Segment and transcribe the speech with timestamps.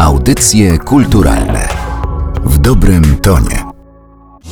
[0.00, 1.68] Audycje kulturalne
[2.44, 3.64] w dobrym tonie.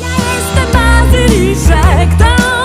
[0.00, 0.72] Ja jestem
[2.18, 2.57] do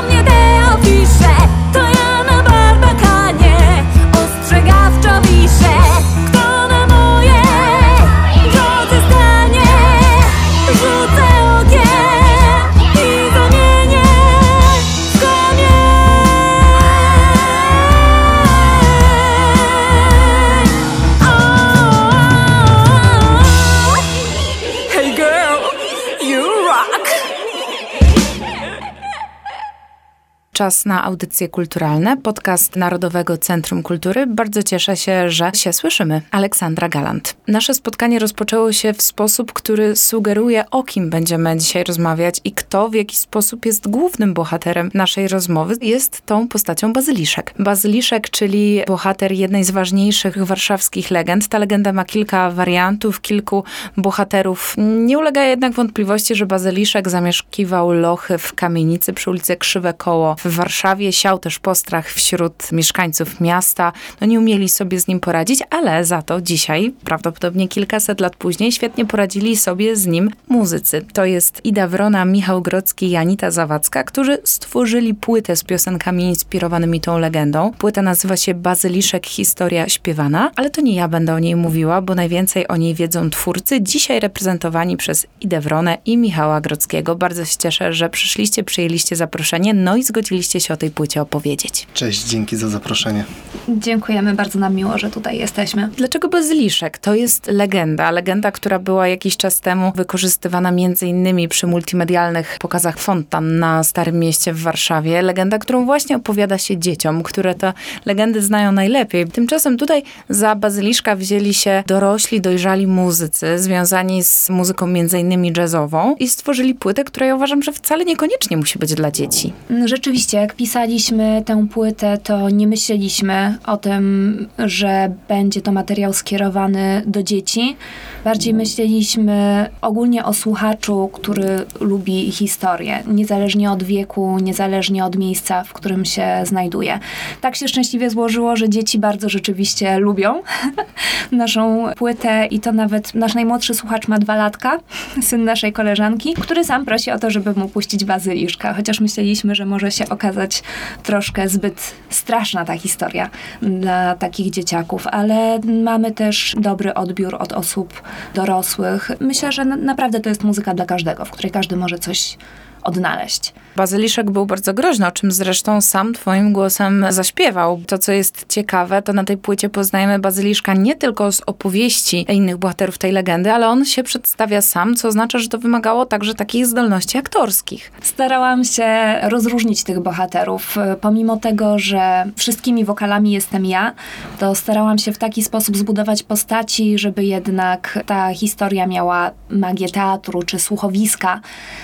[30.64, 34.28] Czas na audycje kulturalne, podcast Narodowego Centrum Kultury.
[34.28, 36.22] Bardzo cieszę się, że się słyszymy.
[36.32, 37.36] Aleksandra Galant.
[37.48, 42.90] Nasze spotkanie rozpoczęło się w sposób, który sugeruje, o kim będziemy dzisiaj rozmawiać i kto
[42.90, 45.76] w jaki sposób jest głównym bohaterem naszej rozmowy.
[45.82, 47.54] Jest tą postacią Bazyliszek.
[47.60, 51.48] Bazyliszek, czyli bohater jednej z ważniejszych warszawskich legend.
[51.48, 53.64] Ta legenda ma kilka wariantów, kilku
[53.98, 54.76] bohaterów.
[54.78, 60.53] Nie ulega jednak wątpliwości, że Bazyliszek zamieszkiwał lochy w kamienicy przy ulicy Krzywe Koło w
[60.56, 61.14] Warszawie.
[61.14, 63.94] Siał też postrach wśród mieszkańców miasta.
[64.22, 68.72] No nie umieli sobie z nim poradzić, ale za to dzisiaj, prawdopodobnie kilkaset lat później,
[68.72, 71.06] świetnie poradzili sobie z nim muzycy.
[71.14, 77.02] To jest Ida Wrona, Michał Grodzki i Anita Zawadzka, którzy stworzyli płytę z piosenkami inspirowanymi
[77.02, 77.72] tą legendą.
[77.78, 82.16] Płyta nazywa się Bazyliszek Historia Śpiewana, ale to nie ja będę o niej mówiła, bo
[82.16, 87.16] najwięcej o niej wiedzą twórcy, dzisiaj reprezentowani przez Idę Wronę i Michała Grodzkiego.
[87.16, 91.88] Bardzo się cieszę, że przyszliście, przyjęliście zaproszenie, no i zgodziliście się o tej płycie opowiedzieć.
[91.94, 93.26] Cześć, dzięki za zaproszenie.
[93.70, 95.90] Dziękujemy, bardzo nam miło, że tutaj jesteśmy.
[95.98, 96.98] Dlaczego Bazyliszek?
[96.98, 98.12] To jest legenda.
[98.12, 104.20] Legenda, która była jakiś czas temu wykorzystywana między innymi przy multimedialnych pokazach fontan na Starym
[104.20, 105.22] Mieście w Warszawie.
[105.22, 107.74] Legenda, którą właśnie opowiada się dzieciom, które te
[108.06, 109.28] legendy znają najlepiej.
[109.28, 116.16] Tymczasem tutaj za Bazyliszka wzięli się dorośli, dojrzali muzycy związani z muzyką między innymi jazzową
[116.20, 119.54] i stworzyli płytę, która ja uważam, że wcale niekoniecznie musi być dla dzieci.
[119.86, 127.04] Rzeczywiście, jak pisaliśmy tę płytę, to nie myśleliśmy o tym, że będzie to materiał skierowany
[127.06, 127.76] do dzieci.
[128.24, 135.74] Bardziej myśleliśmy ogólnie o słuchaczu, który lubi historię, niezależnie od wieku, niezależnie od miejsca, w
[135.74, 137.00] którym się znajduje.
[137.42, 140.42] Tak się szczęśliwie złożyło, że dzieci bardzo rzeczywiście lubią
[141.32, 144.80] naszą płytę i to nawet nasz najmłodszy słuchacz ma dwa latka,
[145.22, 149.66] syn naszej koleżanki, który sam prosi o to, żeby mu puścić bazyliszka, chociaż myśleliśmy, że
[149.66, 150.64] może się okazać
[151.04, 153.30] troszkę zbyt straszna ta historia
[153.62, 158.02] dla takich dzieciaków, ale mamy też dobry odbiór od osób
[158.36, 159.12] dorosłych.
[159.20, 162.38] Myślę, że na- naprawdę to jest muzyka dla każdego, w której każdy może coś
[162.84, 163.54] odnaleźć.
[163.76, 167.82] Bazyliszek był bardzo groźny, o czym zresztą sam twoim głosem zaśpiewał.
[167.88, 172.58] To, co jest ciekawe, to na tej płycie poznajemy Bazyliszka nie tylko z opowieści innych
[172.58, 176.66] bohaterów tej legendy, ale on się przedstawia sam, co oznacza, że to wymagało także takich
[176.66, 177.92] zdolności aktorskich.
[178.02, 180.76] Starałam się rozróżnić tych bohaterów.
[181.02, 183.94] Pomimo tego, że wszystkimi wokalami jestem ja,
[184.40, 190.44] to starałam się w taki sposób zbudować postaci, żeby jednak ta historia miała magię teatru
[190.44, 191.42] czy słuchowiska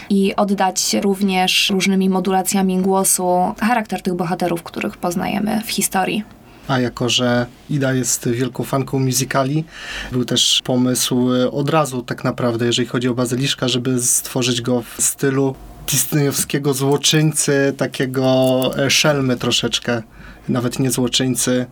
[0.10, 6.24] i oddać również różnymi modulacjami głosu charakter tych bohaterów, których poznajemy w historii.
[6.68, 9.64] A jako, że Ida jest wielką fanką musicali,
[10.12, 15.02] był też pomysł od razu tak naprawdę, jeżeli chodzi o Bazyliszka, żeby stworzyć go w
[15.02, 15.56] stylu
[15.92, 20.04] disneyowskiego złoczyńcy, takiego e, szelmy troszeczkę,
[20.50, 21.66] nawet nie złoczyńcy.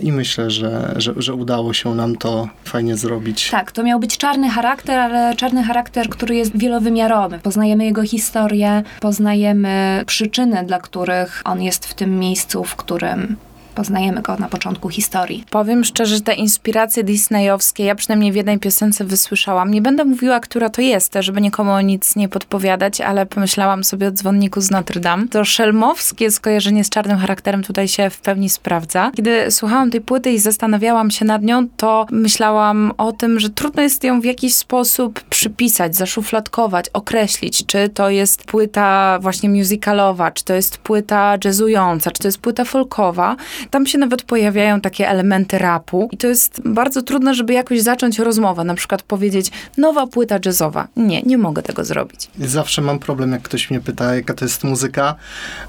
[0.00, 3.50] I myślę, że, że, że udało się nam to fajnie zrobić.
[3.50, 7.38] Tak, to miał być czarny charakter, ale czarny charakter, który jest wielowymiarowy.
[7.38, 13.36] Poznajemy jego historię, poznajemy przyczyny, dla których on jest w tym miejscu, w którym
[13.78, 15.44] poznajemy go na początku historii.
[15.50, 19.70] Powiem szczerze, że te inspiracje disneyowskie, ja przynajmniej w jednej piosence wysłyszałam.
[19.70, 24.10] Nie będę mówiła, która to jest, żeby nikomu nic nie podpowiadać, ale pomyślałam sobie o
[24.10, 25.28] dzwonniku z Notre Dame.
[25.28, 29.10] To szelmowskie skojarzenie z czarnym charakterem tutaj się w pełni sprawdza.
[29.16, 33.82] Kiedy słuchałam tej płyty i zastanawiałam się nad nią, to myślałam o tym, że trudno
[33.82, 40.44] jest ją w jakiś sposób przypisać, zaszufladkować, określić, czy to jest płyta właśnie musicalowa, czy
[40.44, 43.36] to jest płyta jazzująca, czy to jest płyta folkowa.
[43.70, 48.18] Tam się nawet pojawiają takie elementy rapu i to jest bardzo trudne, żeby jakoś zacząć
[48.18, 50.88] rozmowę, na przykład powiedzieć nowa płyta jazzowa.
[50.96, 52.30] Nie, nie mogę tego zrobić.
[52.38, 55.14] Zawsze mam problem, jak ktoś mnie pyta, jaka to jest muzyka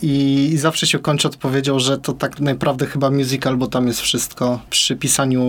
[0.01, 4.01] i, i zawsze się kończy odpowiedzią, że to tak naprawdę chyba musical, bo tam jest
[4.01, 4.59] wszystko.
[4.69, 5.43] Przy pisaniu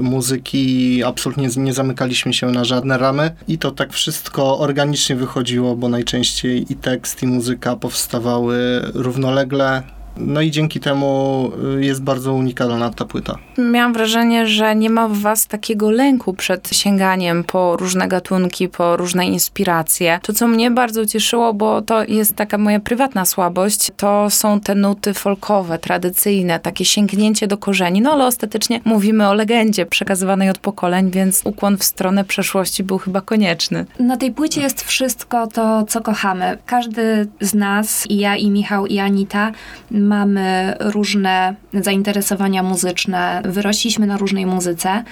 [0.00, 5.88] muzyki absolutnie nie zamykaliśmy się na żadne ramy i to tak wszystko organicznie wychodziło, bo
[5.88, 9.82] najczęściej i tekst, i muzyka powstawały równolegle
[10.16, 13.38] No i dzięki temu y, jest bardzo unikalna ta płyta.
[13.58, 18.96] Miałam wrażenie, że nie ma w was takiego lęku przed sięganiem po różne gatunki, po
[18.96, 20.20] różne inspiracje.
[20.22, 24.74] To, co mnie bardzo cieszyło, bo to jest taka moja prywatna słabość, to są te
[24.74, 28.00] nuty folkowe, tradycyjne, takie sięgnięcie do korzeni.
[28.00, 32.98] No ale ostatecznie mówimy o legendzie przekazywanej od pokoleń, więc ukłon w stronę przeszłości był
[32.98, 33.86] chyba konieczny.
[34.00, 36.58] Na tej płycie jest wszystko to, co kochamy.
[36.66, 39.52] Każdy z nas, i ja, i Michał, i Anita,
[40.02, 45.04] mamy różne zainteresowania muzyczne, wyrośliśmy na różnej muzyce.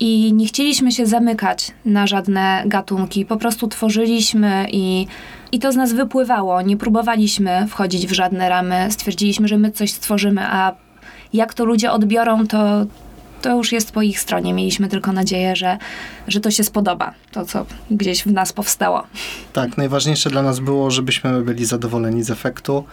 [0.00, 5.06] I nie chcieliśmy się zamykać na żadne gatunki, po prostu tworzyliśmy i,
[5.52, 6.62] i to z nas wypływało.
[6.62, 10.72] Nie próbowaliśmy wchodzić w żadne ramy, stwierdziliśmy, że my coś stworzymy, a
[11.32, 12.86] jak to ludzie odbiorą, to,
[13.42, 14.54] to już jest po ich stronie.
[14.54, 15.78] Mieliśmy tylko nadzieję, że,
[16.28, 19.02] że to się spodoba, to co gdzieś w nas powstało.
[19.52, 22.84] Tak, najważniejsze dla nas było, żebyśmy byli zadowoleni z efektu.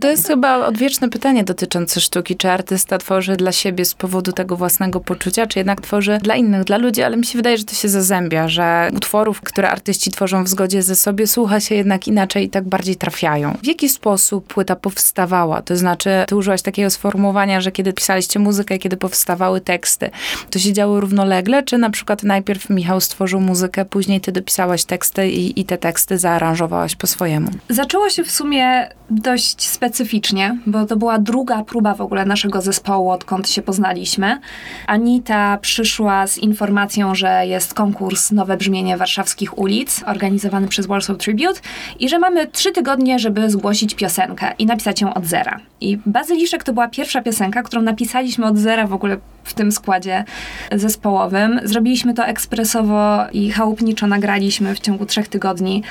[0.00, 2.36] To jest chyba odwieczne pytanie dotyczące sztuki.
[2.36, 6.64] Czy artysta tworzy dla siebie z powodu tego własnego poczucia, czy jednak tworzy dla innych,
[6.64, 7.02] dla ludzi?
[7.02, 10.82] Ale mi się wydaje, że to się zazębia, że utworów, które artyści tworzą w zgodzie
[10.82, 13.56] ze sobie, słucha się jednak inaczej i tak bardziej trafiają.
[13.62, 15.62] W jaki sposób płyta powstawała?
[15.62, 20.10] To znaczy, ty użyłaś takiego sformułowania, że kiedy pisaliście muzykę, kiedy powstawały teksty,
[20.50, 25.28] to się działo równolegle, czy na przykład najpierw Michał stworzył muzykę, później ty dopisałaś teksty
[25.30, 27.50] i, i te teksty zaaranżowałaś po swojemu?
[27.68, 33.10] Zaczęło się w sumie dość specyficznie, bo to była druga próba w ogóle naszego zespołu,
[33.10, 34.40] odkąd się poznaliśmy.
[34.86, 41.60] Anita przyszła z informacją, że jest konkurs Nowe Brzmienie Warszawskich Ulic, organizowany przez Warsaw Tribute
[41.98, 45.60] i że mamy trzy tygodnie, żeby zgłosić piosenkę i napisać ją od zera.
[45.80, 49.16] I Bazyliszek to była pierwsza piosenka, którą napisaliśmy od zera w ogóle
[49.48, 50.24] w tym składzie
[50.72, 51.60] zespołowym.
[51.64, 55.82] Zrobiliśmy to ekspresowo i chałupniczo nagraliśmy w ciągu trzech tygodni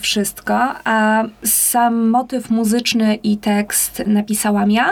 [0.00, 4.90] wszystko, a sam motyw muzyczny i tekst napisałam ja.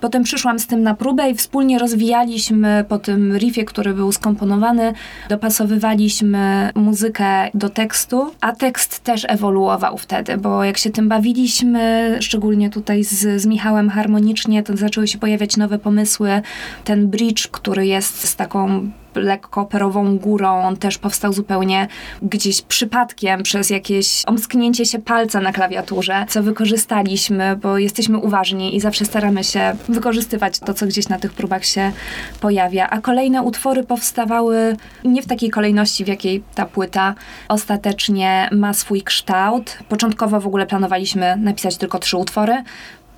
[0.00, 4.92] Potem przyszłam z tym na próbę i wspólnie rozwijaliśmy po tym riffie, który był skomponowany,
[5.28, 12.70] dopasowywaliśmy muzykę do tekstu, a tekst też ewoluował wtedy, bo jak się tym bawiliśmy, szczególnie
[12.70, 16.42] tutaj z, z Michałem harmonicznie, to zaczęły się pojawiać nowe pomysły.
[16.84, 20.62] Ten bridge, który jest z taką lekko perową górą.
[20.62, 21.88] On też powstał zupełnie
[22.22, 28.80] gdzieś przypadkiem przez jakieś omsknięcie się palca na klawiaturze, co wykorzystaliśmy, bo jesteśmy uważni i
[28.80, 31.92] zawsze staramy się wykorzystywać to, co gdzieś na tych próbach się
[32.40, 32.90] pojawia.
[32.90, 37.14] A kolejne utwory powstawały nie w takiej kolejności, w jakiej ta płyta
[37.48, 39.78] ostatecznie ma swój kształt.
[39.88, 42.62] Początkowo w ogóle planowaliśmy napisać tylko trzy utwory.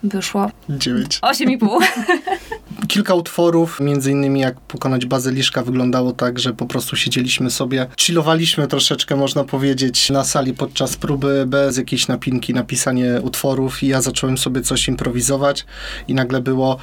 [0.03, 1.19] Wyszło Dziewięć.
[1.21, 1.69] 8,5.
[2.87, 8.69] Kilka utworów, między innymi jak pokonać bazyliszka, wyglądało tak, że po prostu siedzieliśmy sobie, chillowaliśmy
[8.69, 14.39] troszeczkę, można powiedzieć, na sali podczas próby, bez jakiejś napinki, napisanie utworów i ja zacząłem
[14.39, 15.67] sobie coś improwizować
[16.09, 16.79] i nagle było,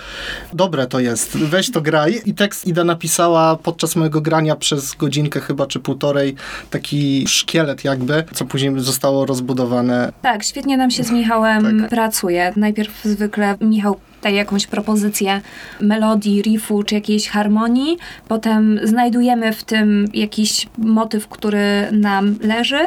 [0.53, 2.21] dobre to jest, weź to graj.
[2.25, 6.35] I tekst Ida napisała podczas mojego grania przez godzinkę chyba, czy półtorej,
[6.69, 10.13] taki szkielet jakby, co później zostało rozbudowane.
[10.21, 11.89] Tak, świetnie nam się z Michałem Tak.
[11.89, 12.53] pracuje.
[12.55, 15.41] Najpierw zwykle Michał daje jakąś propozycję
[15.81, 17.97] melodii, riffu czy jakiejś harmonii.
[18.27, 22.79] Potem znajdujemy w tym jakiś motyw, który nam leży,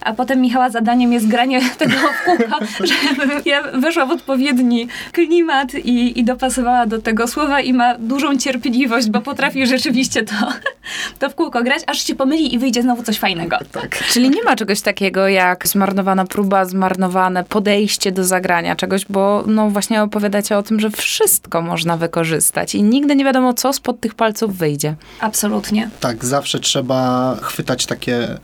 [0.00, 2.58] a potem Michała zadaniem jest granie tego w kółko,
[3.18, 8.36] żeby ja weszła w odpowiedni klimat i, i dopasowała do tego słowa i ma dużą
[8.36, 10.34] cierpliwość, bo potrafi rzeczywiście to,
[11.18, 13.58] to w kółko grać, aż się pomyli i wyjdzie znowu coś fajnego.
[13.72, 13.98] Tak.
[13.98, 19.70] Czyli nie ma czegoś takiego jak zmarnowana próba, zmarnowane podejście do zagrania czegoś, bo no
[19.70, 24.14] właśnie opowiadacie o tym, że wszystko można wykorzystać i nigdy nie wiadomo, co spod tych
[24.14, 24.94] palców wyjdzie.
[25.20, 25.90] Absolutnie.
[26.00, 28.38] Tak, zawsze trzeba chwytać takie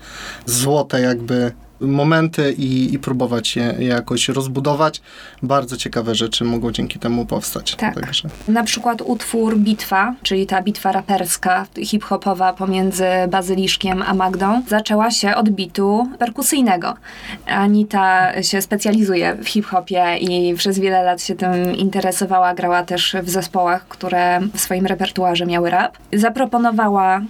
[0.47, 5.01] złote jakby momenty i, i próbować je, je jakoś rozbudować.
[5.43, 7.75] Bardzo ciekawe rzeczy mogą dzięki temu powstać.
[7.75, 7.95] Tak.
[7.95, 8.29] Także.
[8.49, 15.35] Na przykład utwór Bitwa, czyli ta bitwa raperska, hip-hopowa pomiędzy Bazyliszkiem a Magdą, zaczęła się
[15.35, 16.95] od bitu perkusyjnego.
[17.47, 23.31] Anita się specjalizuje w hip-hopie i przez wiele lat się tym interesowała, grała też w
[23.31, 25.99] zespołach, które w swoim repertuarze miały rap.
[26.13, 27.21] Zaproponowała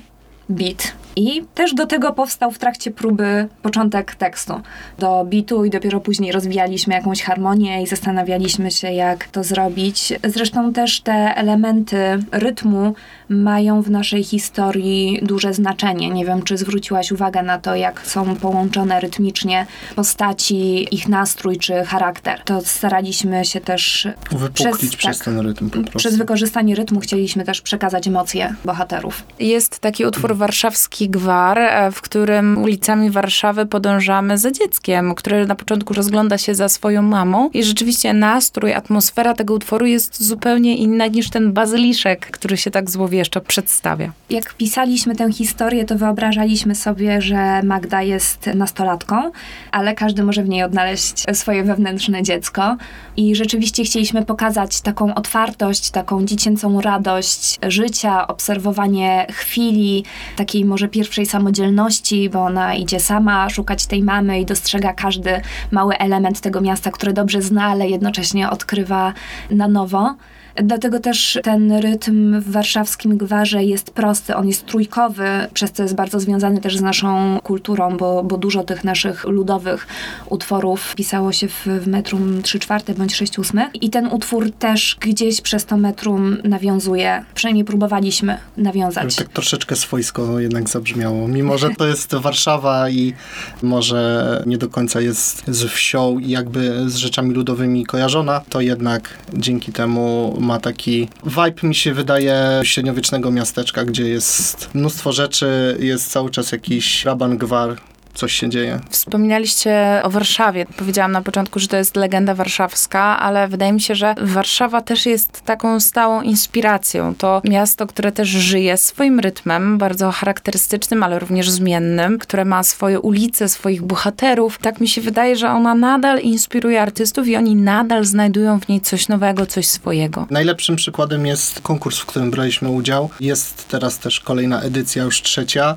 [0.49, 0.93] beat.
[1.17, 4.61] I też do tego powstał w trakcie próby początek tekstu.
[4.99, 10.13] Do bitu i dopiero później rozwijaliśmy jakąś harmonię i zastanawialiśmy się, jak to zrobić.
[10.25, 11.97] Zresztą też te elementy
[12.33, 12.95] rytmu
[13.29, 16.11] mają w naszej historii duże znaczenie.
[16.11, 19.67] Nie wiem, czy zwróciłaś uwagę na to, jak są połączone rytmicznie
[19.97, 22.43] postaci, ich nastrój czy charakter.
[22.45, 25.99] To staraliśmy się też Wypuklić przez, tak, ten rytm po prostu.
[25.99, 29.25] przez wykorzystanie rytmu chcieliśmy też przekazać emocje bohaterów.
[29.39, 35.47] Jest taki utwór warszawski taki gwar, e, w którym ulicami Warszawy podążamy za dzieckiem, które
[35.47, 40.77] na początku rozgląda się za swoją mamą i rzeczywiście nastrój, atmosfera tego utworu jest zupełnie
[40.77, 44.13] inna niż ten bazyliszek, który się tak złowieszczo przedstawia.
[44.31, 49.31] Jak pisaliśmy tę historię, to wyobrażaliśmy sobie, że Magda jest nastolatką,
[49.73, 52.77] ale każdy może w niej odnaleźć swoje wewnętrzne dziecko.
[53.17, 60.05] I rzeczywiście chcieliśmy pokazać taką otwartość, taką dziecięcą radość życia, obserwowanie chwili,
[60.37, 65.99] takiej może pierwszej samodzielności, bo ona idzie sama szukać tej mamy i dostrzega każdy mały
[65.99, 69.13] element tego miasta, które dobrze zna, ale jednocześnie odkrywa
[69.51, 70.15] na nowo.
[70.55, 75.95] Dlatego też ten rytm w warszawskim gwarze jest prosty, on jest trójkowy, przez co jest
[75.95, 79.87] bardzo związany też z naszą kulturą, bo, bo dużo tych naszych ludowych
[80.29, 83.69] utworów pisało się w, w metrum 3 czwarte bądź 6 ósmych.
[83.75, 89.17] I ten utwór też gdzieś przez to metrum nawiązuje, przynajmniej próbowaliśmy nawiązać.
[89.17, 91.29] Tak troszeczkę swojsko jednak zabrzmiało.
[91.29, 93.15] Mimo, że to jest Warszawa i
[93.63, 99.19] może nie do końca jest z wsią i jakby z rzeczami ludowymi kojarzona, to jednak
[99.35, 106.11] dzięki temu ma taki vibe, mi się wydaje, średniowiecznego miasteczka, gdzie jest mnóstwo rzeczy, jest
[106.11, 107.77] cały czas jakiś raban gwar,
[108.15, 108.81] coś się dzieje.
[108.91, 110.67] Wspominaliście o Warszawie.
[110.77, 115.07] Powiedziałam na początku, że to jest legenda warszawska, ale wydaje mi się, że Warszawa też
[115.07, 117.15] jest taką stałą inspiracją.
[117.15, 123.01] To miasto, które też żyje swoim rytmem, bardzo charakterystycznym, ale również zmiennym, które ma swoje
[123.01, 124.59] ulice, swoich bohaterów.
[124.59, 128.81] Tak mi się wydaje, że ona nadal inspiruje artystów i oni nadal znajdują w niej
[128.81, 130.27] coś nowego, coś swojego.
[130.31, 133.11] Najlepszym przykładem jest konkurs, w którym braliśmy udział.
[133.21, 135.77] Jest teraz też kolejna edycja, już trzecia.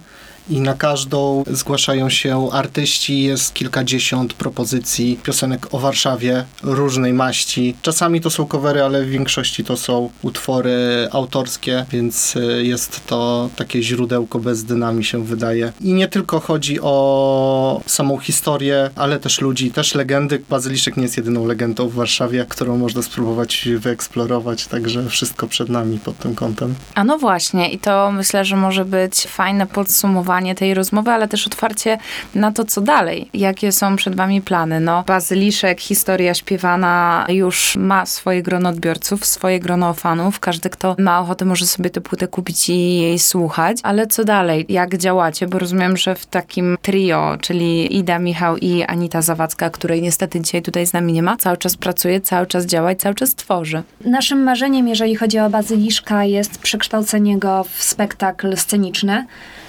[0.50, 7.76] I na każdą zgłaszają się artyści, jest kilkadziesiąt propozycji piosenek o Warszawie różnej maści.
[7.82, 13.50] Czasami to są covery, ale w większości to są utwory autorskie, więc y, jest to
[13.56, 15.72] takie źródełko bez dna mi się wydaje.
[15.82, 20.42] I nie tylko chodzi o samą historię, ale też ludzi, też legendy.
[20.50, 26.00] Bazyliszek nie jest jedyną legendą w Warszawie, którą można spróbować wyeksplorować, także wszystko przed nami
[26.00, 26.76] pod tym kątem.
[26.96, 31.48] A no właśnie, i to myślę, że może być fajne podsumowanie tej rozmowy, ale też
[31.48, 31.98] otwarcie
[32.36, 33.30] na to, co dalej.
[33.34, 34.80] Jakie są przed wami plany?
[34.80, 40.40] No, Bazyliszek, historia śpiewana już ma swoje grono odbiorców, swoje grono fanów.
[40.40, 43.78] Każdy, kto ma ochotę, może sobie tę płytę kupić i jej słuchać.
[43.84, 44.66] Ale co dalej?
[44.70, 45.48] Jak działacie?
[45.48, 50.62] Bo rozumiem, że w takim trio, czyli Ida, Michał i Anita Zawadzka, której niestety dzisiaj
[50.62, 53.84] tutaj z nami nie ma, cały czas pracuje, cały czas działa i cały czas tworzy.
[54.06, 59.26] Naszym marzeniem, jeżeli chodzi o Bazyliszka, jest przekształcenie go w spektakl sceniczny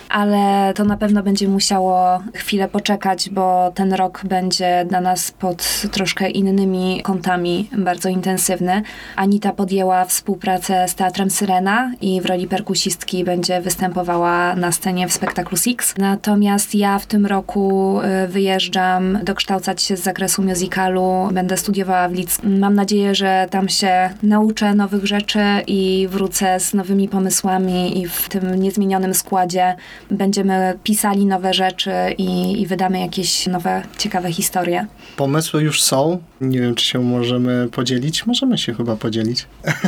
[0.08, 5.82] ale to na pewno będzie musiało chwilę poczekać, bo ten rok będzie dla nas pod
[5.92, 8.82] troszkę innymi kątami bardzo intensywny.
[9.16, 15.12] Anita podjęła współpracę z Teatrem Syrena i w roli perkusistki będzie występowała na scenie w
[15.12, 15.94] spektaklu Six.
[15.98, 22.12] Natomiast ja w tym roku y, wyjeżdżam dokształcać się z zakresu musicalu, będę studiowała w
[22.12, 22.38] Lidz.
[22.42, 28.28] Mam nadzieję, że tam się nauczę nowych rzeczy i wrócę z nowymi pomysłami i w
[28.28, 29.76] tym niezmienionym składzie
[30.10, 34.86] będziemy pisali nowe rzeczy i, i wydamy jakieś nowe, ciekawe historie.
[35.16, 36.18] Pomysły już są.
[36.40, 38.26] Nie wiem, czy się możemy podzielić.
[38.26, 39.46] Możemy się chyba podzielić.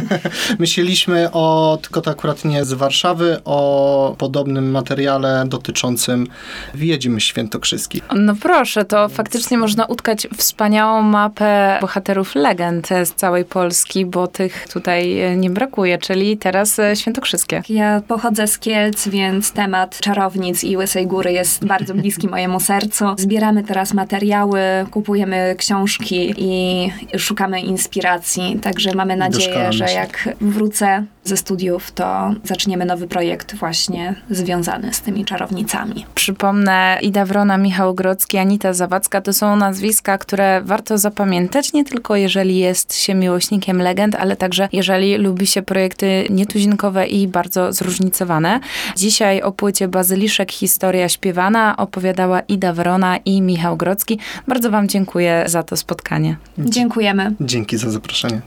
[0.59, 6.27] Myśleliśmy o, tylko to akurat nie z Warszawy, o podobnym materiale dotyczącym
[6.75, 8.03] Wiedźmy Świętokrzyskich.
[8.15, 14.69] No proszę, to faktycznie można utkać wspaniałą mapę bohaterów legend z całej Polski, bo tych
[14.69, 17.63] tutaj nie brakuje, czyli teraz Świętokrzyskie.
[17.69, 23.05] Ja pochodzę z Kielc, więc temat czarownic i Łysej Góry jest bardzo bliski mojemu sercu.
[23.17, 28.59] Zbieramy teraz materiały, kupujemy książki i szukamy inspiracji.
[28.63, 35.01] Także mamy nadzieję, że jak wrócę ze studiów, to zaczniemy nowy projekt właśnie związany z
[35.01, 36.07] tymi czarownicami.
[36.15, 42.17] Przypomnę, Ida Wrona, Michał Grodzki, Anita Zawadzka to są nazwiska, które warto zapamiętać, nie tylko
[42.17, 48.61] jeżeli jest się miłośnikiem legend, ale także jeżeli lubi się projekty nietuzinkowe i bardzo zróżnicowane.
[48.97, 54.19] Dzisiaj o płycie Bazyliszek Historia Śpiewana opowiadała Ida Wrona i Michał Grodzki.
[54.49, 56.37] Bardzo wam dziękuję za to spotkanie.
[56.59, 57.35] Dziękujemy.
[57.41, 58.41] Dzięki za zaproszenie.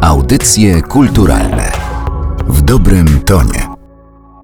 [0.00, 1.72] Audycje kulturalne
[2.48, 3.75] w dobrym tonie.